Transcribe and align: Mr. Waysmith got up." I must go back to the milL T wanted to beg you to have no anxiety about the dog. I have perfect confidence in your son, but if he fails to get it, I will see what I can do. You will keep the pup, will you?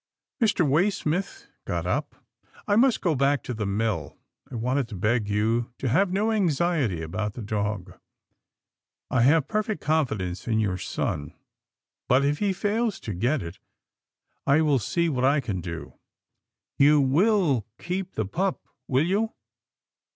Mr. 0.41 0.67
Waysmith 0.67 1.45
got 1.63 1.85
up." 1.85 2.15
I 2.67 2.75
must 2.75 3.01
go 3.01 3.13
back 3.13 3.43
to 3.43 3.53
the 3.53 3.67
milL 3.67 4.17
T 4.49 4.55
wanted 4.55 4.87
to 4.87 4.95
beg 4.95 5.29
you 5.29 5.71
to 5.77 5.89
have 5.89 6.11
no 6.11 6.31
anxiety 6.31 7.03
about 7.03 7.33
the 7.33 7.43
dog. 7.43 7.93
I 9.11 9.21
have 9.21 9.47
perfect 9.47 9.79
confidence 9.83 10.47
in 10.47 10.59
your 10.59 10.79
son, 10.79 11.35
but 12.07 12.25
if 12.25 12.39
he 12.39 12.51
fails 12.51 12.99
to 13.01 13.13
get 13.13 13.43
it, 13.43 13.59
I 14.47 14.61
will 14.61 14.79
see 14.79 15.07
what 15.07 15.23
I 15.23 15.39
can 15.39 15.61
do. 15.61 15.99
You 16.79 16.99
will 16.99 17.67
keep 17.77 18.13
the 18.13 18.25
pup, 18.25 18.67
will 18.87 19.05
you? 19.05 19.33